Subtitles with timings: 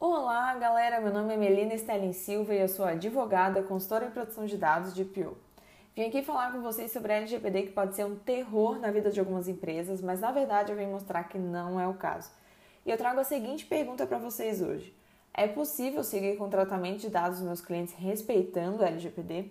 [0.00, 1.00] Olá, galera!
[1.00, 4.94] Meu nome é Melina Stelling Silva e eu sou advogada, consultora em produção de dados
[4.94, 5.36] de Pio.
[5.96, 9.10] Vim aqui falar com vocês sobre a LGPD que pode ser um terror na vida
[9.10, 12.30] de algumas empresas, mas na verdade eu vim mostrar que não é o caso.
[12.86, 14.94] E eu trago a seguinte pergunta para vocês hoje:
[15.34, 19.50] É possível seguir com o tratamento de dados dos meus clientes respeitando a LGPD?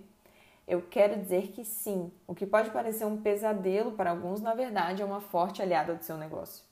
[0.65, 2.09] Eu quero dizer que sim.
[2.25, 6.05] O que pode parecer um pesadelo para alguns, na verdade, é uma forte aliada do
[6.05, 6.63] seu negócio.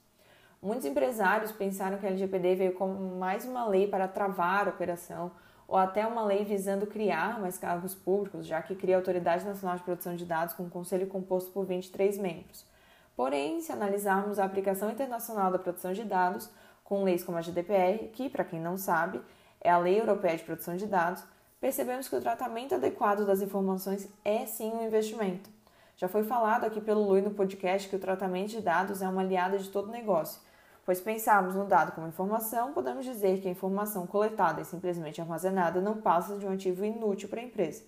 [0.66, 5.30] Muitos empresários pensaram que a LGPD veio como mais uma lei para travar a operação
[5.68, 9.76] ou até uma lei visando criar mais cargos públicos, já que cria a Autoridade Nacional
[9.76, 12.66] de Proteção de Dados com um conselho composto por 23 membros.
[13.14, 16.50] Porém, se analisarmos a aplicação internacional da proteção de dados,
[16.82, 19.20] com leis como a GDPR, que, para quem não sabe,
[19.60, 21.22] é a Lei Europeia de Proteção de Dados,
[21.60, 25.48] percebemos que o tratamento adequado das informações é sim um investimento.
[25.96, 29.22] Já foi falado aqui pelo Lui no podcast que o tratamento de dados é uma
[29.22, 30.44] aliada de todo negócio
[30.86, 35.80] pois pensarmos no dado como informação, podemos dizer que a informação coletada e simplesmente armazenada
[35.80, 37.82] não passa de um ativo inútil para a empresa.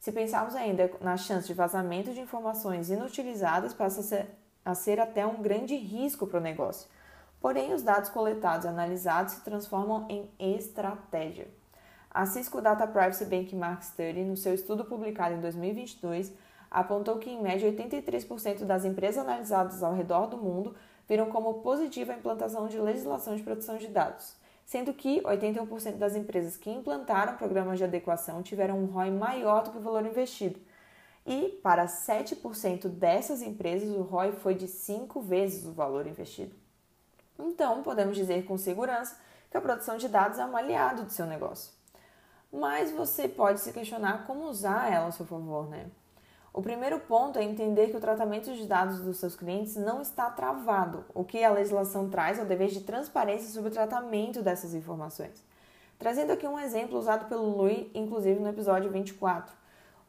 [0.00, 4.26] Se pensarmos ainda na chance de vazamento de informações inutilizadas, passa a ser,
[4.64, 6.88] a ser até um grande risco para o negócio.
[7.38, 11.48] Porém, os dados coletados e analisados se transformam em estratégia.
[12.10, 16.32] A Cisco Data Privacy Benchmark Study, no seu estudo publicado em 2022,
[16.70, 20.74] apontou que, em média, 83% das empresas analisadas ao redor do mundo
[21.08, 26.14] viram como positiva a implantação de legislação de proteção de dados, sendo que 81% das
[26.14, 30.60] empresas que implantaram programas de adequação tiveram um ROI maior do que o valor investido.
[31.26, 36.54] E para 7% dessas empresas, o ROI foi de 5 vezes o valor investido.
[37.38, 39.16] Então, podemos dizer com segurança
[39.50, 41.72] que a produção de dados é um aliado do seu negócio.
[42.52, 45.86] Mas você pode se questionar como usar ela a seu favor, né?
[46.52, 50.30] O primeiro ponto é entender que o tratamento de dados dos seus clientes não está
[50.30, 51.04] travado.
[51.14, 55.44] O que a legislação traz é o dever de transparência sobre o tratamento dessas informações.
[55.98, 59.54] Trazendo aqui um exemplo usado pelo Lui, inclusive no episódio 24.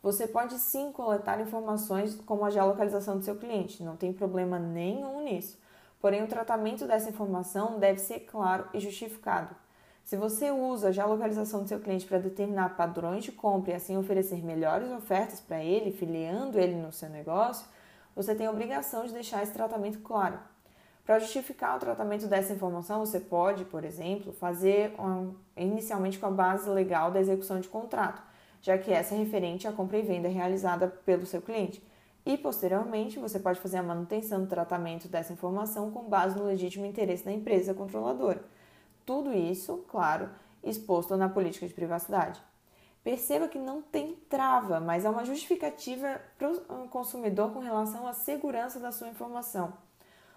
[0.01, 5.21] Você pode sim coletar informações como a geolocalização do seu cliente, não tem problema nenhum
[5.23, 5.59] nisso.
[5.99, 9.53] Porém, o tratamento dessa informação deve ser claro e justificado.
[10.09, 13.75] Se você usa já a localização do seu cliente para determinar padrões de compra e
[13.75, 17.67] assim oferecer melhores ofertas para ele, filiando ele no seu negócio,
[18.15, 20.39] você tem a obrigação de deixar esse tratamento claro.
[21.05, 26.31] Para justificar o tratamento dessa informação, você pode, por exemplo, fazer um, inicialmente com a
[26.31, 28.19] base legal da execução de contrato,
[28.63, 31.83] já que essa é referente à compra e venda realizada pelo seu cliente.
[32.25, 36.87] E, posteriormente, você pode fazer a manutenção do tratamento dessa informação com base no legítimo
[36.87, 38.43] interesse da empresa controladora.
[39.05, 40.29] Tudo isso, claro,
[40.63, 42.41] exposto na política de privacidade.
[43.03, 48.13] Perceba que não tem trava, mas é uma justificativa para o consumidor com relação à
[48.13, 49.73] segurança da sua informação.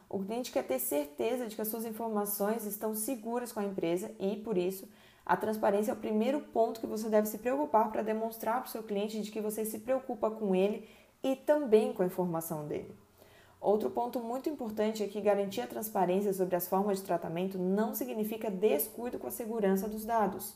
[0.09, 4.15] O cliente quer ter certeza de que as suas informações estão seguras com a empresa
[4.21, 4.89] e, por isso,
[5.25, 8.71] a transparência é o primeiro ponto que você deve se preocupar para demonstrar para o
[8.71, 10.89] seu cliente de que você se preocupa com ele
[11.22, 12.95] e também com a informação dele.
[13.62, 17.95] Outro ponto muito importante é que garantir a transparência sobre as formas de tratamento não
[17.95, 20.53] significa descuido com a segurança dos dados.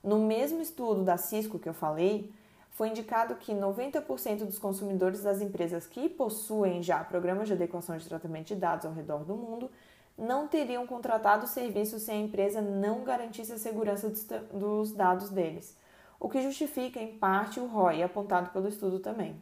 [0.00, 2.32] No mesmo estudo da Cisco que eu falei,
[2.70, 8.06] foi indicado que 90% dos consumidores das empresas que possuem já programas de adequação de
[8.06, 9.68] tratamento de dados ao redor do mundo
[10.16, 14.08] não teriam contratado o serviço se a empresa não garantisse a segurança
[14.52, 15.76] dos dados deles,
[16.20, 19.34] o que justifica, em parte, o ROI apontado pelo estudo também.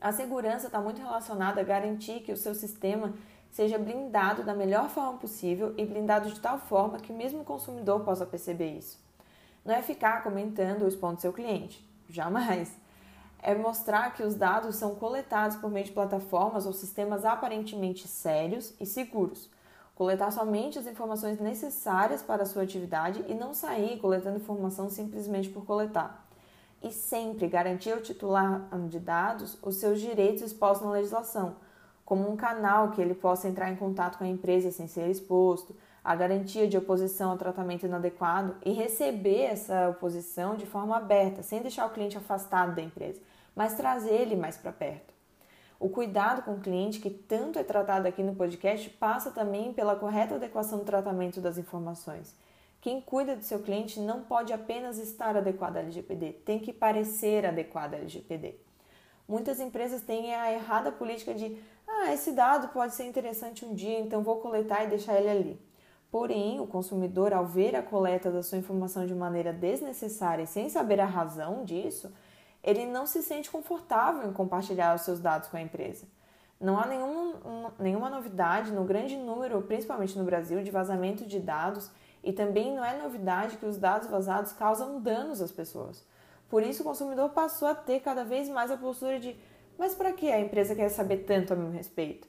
[0.00, 3.12] A segurança está muito relacionada a garantir que o seu sistema
[3.50, 8.00] seja blindado da melhor forma possível e blindado de tal forma que mesmo o consumidor
[8.00, 8.98] possa perceber isso.
[9.62, 12.74] Não é ficar comentando o spam do seu cliente, jamais.
[13.42, 18.72] É mostrar que os dados são coletados por meio de plataformas ou sistemas aparentemente sérios
[18.80, 19.50] e seguros.
[19.94, 25.50] Coletar somente as informações necessárias para a sua atividade e não sair coletando informação simplesmente
[25.50, 26.29] por coletar
[26.82, 31.56] e sempre garantir ao titular de dados os seus direitos expostos na legislação,
[32.04, 35.74] como um canal que ele possa entrar em contato com a empresa sem ser exposto,
[36.02, 41.60] a garantia de oposição ao tratamento inadequado e receber essa oposição de forma aberta, sem
[41.60, 43.20] deixar o cliente afastado da empresa,
[43.54, 45.12] mas trazer ele mais para perto.
[45.78, 49.96] O cuidado com o cliente, que tanto é tratado aqui no podcast, passa também pela
[49.96, 52.34] correta adequação do tratamento das informações
[52.80, 57.44] quem cuida do seu cliente não pode apenas estar adequado à LGPD, tem que parecer
[57.44, 58.54] adequado à LGPD.
[59.28, 61.56] Muitas empresas têm a errada política de
[61.86, 65.70] ah, esse dado pode ser interessante um dia, então vou coletar e deixar ele ali.
[66.10, 70.68] Porém, o consumidor, ao ver a coleta da sua informação de maneira desnecessária e sem
[70.68, 72.12] saber a razão disso,
[72.62, 76.06] ele não se sente confortável em compartilhar os seus dados com a empresa.
[76.60, 77.34] Não há nenhum,
[77.78, 81.90] nenhuma novidade no grande número, principalmente no Brasil, de vazamento de dados
[82.22, 86.04] E também não é novidade que os dados vazados causam danos às pessoas.
[86.48, 89.36] Por isso, o consumidor passou a ter cada vez mais a postura de:
[89.78, 92.28] mas para que a empresa quer saber tanto a meu respeito?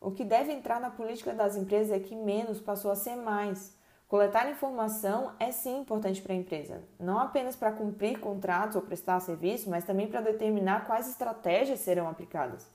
[0.00, 3.78] O que deve entrar na política das empresas é que menos passou a ser mais.
[4.08, 9.20] Coletar informação é sim importante para a empresa, não apenas para cumprir contratos ou prestar
[9.20, 12.66] serviço, mas também para determinar quais estratégias serão aplicadas.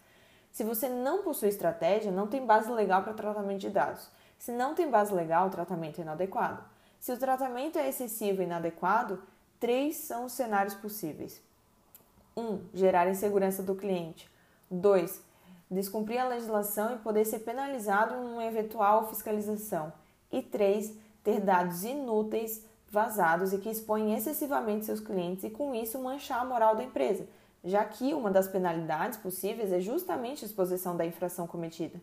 [0.49, 4.09] Se você não possui estratégia, não tem base legal para tratamento de dados.
[4.37, 6.63] Se não tem base legal, o tratamento é inadequado.
[6.99, 9.21] Se o tratamento é excessivo e inadequado,
[9.59, 11.41] três são os cenários possíveis.
[12.35, 12.41] 1.
[12.41, 14.29] Um, gerar insegurança do cliente.
[14.69, 15.21] 2.
[15.69, 19.91] Descumprir a legislação e poder ser penalizado em uma eventual fiscalização.
[20.31, 25.99] E 3 ter dados inúteis vazados e que expõem excessivamente seus clientes e com isso
[25.99, 27.27] manchar a moral da empresa,
[27.63, 31.99] já que uma das penalidades possíveis é justamente a exposição da infração cometida.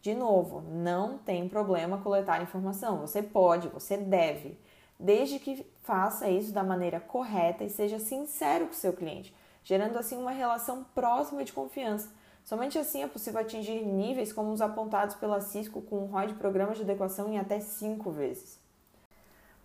[0.00, 4.58] De novo, não tem problema coletar informação, você pode, você deve,
[4.98, 9.34] desde que faça isso da maneira correta e seja sincero com seu cliente,
[9.64, 12.08] gerando assim uma relação próxima de confiança
[12.48, 16.34] Somente assim é possível atingir níveis como os apontados pela Cisco com um ROI de
[16.36, 18.58] programas de adequação em até 5 vezes.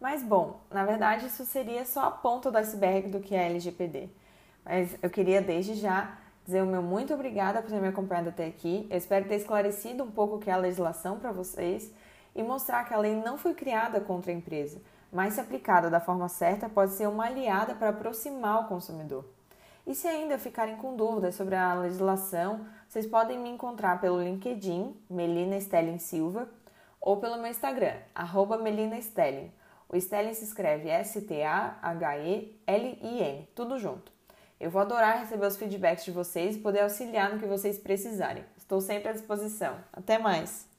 [0.02, 4.10] Mas bom, na verdade isso seria só a ponta do iceberg do que é LGPD.
[4.66, 8.46] Mas eu queria desde já dizer o meu muito obrigada por ter me acompanhado até
[8.46, 8.88] aqui.
[8.90, 11.92] Eu espero ter esclarecido um pouco o que é a legislação para vocês
[12.36, 14.82] e mostrar que a lei não foi criada contra a empresa,
[15.12, 19.26] mas se aplicada da forma certa pode ser uma aliada para aproximar o consumidor.
[19.86, 24.96] E se ainda ficarem com dúvidas sobre a legislação, vocês podem me encontrar pelo LinkedIn,
[25.10, 26.48] Melina Stelling Silva,
[27.02, 29.52] ou pelo meu Instagram, arroba Melina Stelling.
[29.90, 31.40] O Stelling se escreve S-T-A-H-E-L-I-N,
[33.54, 34.14] tudo junto.
[34.64, 38.46] Eu vou adorar receber os feedbacks de vocês e poder auxiliar no que vocês precisarem.
[38.58, 39.76] Estou sempre à disposição.
[39.92, 40.73] Até mais!